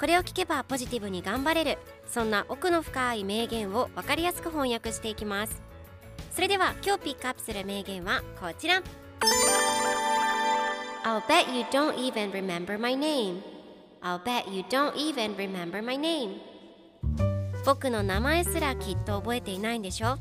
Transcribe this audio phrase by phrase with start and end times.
[0.00, 1.78] これを聞けばポジティブに頑張れる。
[2.08, 5.62] そんな奥の深い名言を分かりやすく翻訳していきます。
[6.32, 8.82] それでは今日ピックアップする名言はこちら。
[11.04, 13.42] I'll bet you don't even remember my name.
[14.00, 16.38] I'll bet you don't even remember my name.
[17.66, 20.16] 僕の名前すらきっと覚えていないんでしょ？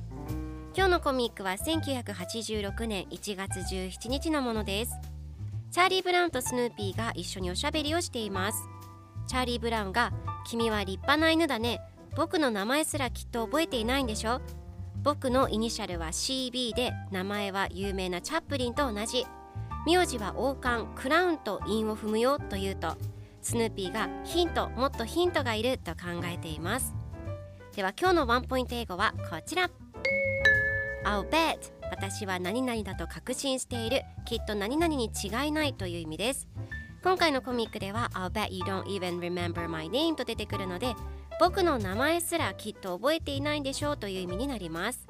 [0.75, 4.91] 今日のコミックは1986年1月17日のものです。
[5.71, 8.57] チャーリー・ブラウンとスヌーピーが一緒におしゃべりをしています。
[9.29, 10.11] チャーリー・ブラウンが
[10.49, 11.79] 「君は立派な犬だね。
[12.15, 14.41] 僕の名前すらきっと覚えていないんでしょ。
[15.03, 19.27] 僕のイニシャルは CB で名前は有名なチャップリンと同じ。
[19.85, 22.97] 名字は王冠クラウンと韻を踏むよと言うと
[23.43, 26.95] スヌーピーがヒントもっとヒントがいると考えています。
[27.75, 29.69] では今日のワンポイント英語はこちら。
[31.05, 34.01] I'll bet 私は何々だと確信している。
[34.25, 36.47] きっと何々に違いないという意味です。
[37.01, 40.95] 今回のコミックでは I'll bet you don't even remember my name と出てくるので
[41.39, 45.07] 僕の名前すらきっと覚えていないんでしょうという意味になります。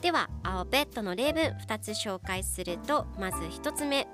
[0.00, 4.08] では I'll bet の例文2つ紹介するとまず1つ目。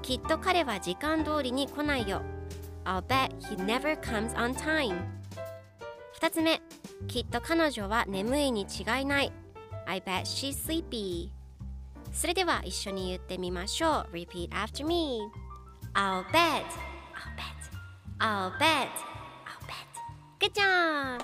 [0.00, 2.22] きっと彼は時間通りに来ないよ。
[2.84, 4.96] I'll bet he never comes on time
[6.20, 6.62] 2つ目。
[7.08, 9.32] きっと彼女は眠いに違いない。
[9.86, 11.30] I bet she's sleepy
[12.12, 14.14] それでは一緒に言ってみましょう。
[14.14, 15.22] Repeat after me
[15.94, 16.64] I'll bet
[17.14, 17.60] I'll bet
[18.20, 18.88] I'll bet
[19.46, 19.92] I'll bet
[20.40, 21.20] Good job!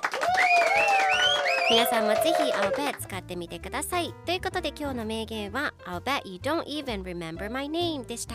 [1.71, 8.35] 皆さんもぜひ I'll bet 使ってみてくださいということで今日の名言は I'll bet you don't even remember my name でした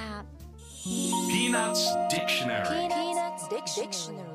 [0.86, 4.33] Peanuts Dictionary Peanuts Dictionary.